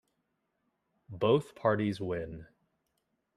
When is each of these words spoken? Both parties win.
Both 1.09 1.53
parties 1.53 2.01
win. 2.01 2.47